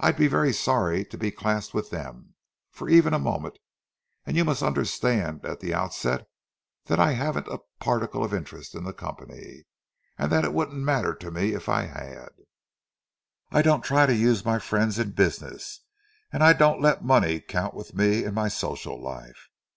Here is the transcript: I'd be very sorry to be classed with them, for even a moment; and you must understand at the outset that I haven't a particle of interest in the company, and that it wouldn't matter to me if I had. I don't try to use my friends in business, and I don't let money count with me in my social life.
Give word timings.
I'd 0.00 0.16
be 0.16 0.26
very 0.26 0.52
sorry 0.52 1.04
to 1.04 1.16
be 1.16 1.30
classed 1.30 1.72
with 1.72 1.90
them, 1.90 2.34
for 2.72 2.88
even 2.88 3.14
a 3.14 3.18
moment; 3.20 3.60
and 4.26 4.36
you 4.36 4.44
must 4.44 4.60
understand 4.60 5.44
at 5.44 5.60
the 5.60 5.72
outset 5.72 6.26
that 6.86 6.98
I 6.98 7.12
haven't 7.12 7.46
a 7.46 7.60
particle 7.78 8.24
of 8.24 8.34
interest 8.34 8.74
in 8.74 8.82
the 8.82 8.92
company, 8.92 9.66
and 10.18 10.32
that 10.32 10.42
it 10.44 10.52
wouldn't 10.52 10.82
matter 10.82 11.14
to 11.14 11.30
me 11.30 11.54
if 11.54 11.68
I 11.68 11.82
had. 11.84 12.30
I 13.52 13.62
don't 13.62 13.84
try 13.84 14.04
to 14.04 14.16
use 14.16 14.44
my 14.44 14.58
friends 14.58 14.98
in 14.98 15.12
business, 15.12 15.82
and 16.32 16.42
I 16.42 16.54
don't 16.54 16.82
let 16.82 17.04
money 17.04 17.38
count 17.38 17.72
with 17.72 17.94
me 17.94 18.24
in 18.24 18.34
my 18.34 18.48
social 18.48 19.00
life. 19.00 19.48